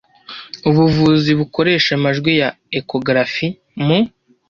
[0.69, 3.47] Ubuvuzi bukoresha amajwi ya ekogarafi
[3.85, 3.99] mu